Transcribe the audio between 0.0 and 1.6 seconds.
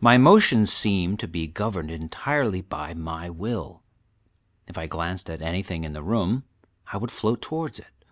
My motion seemed to be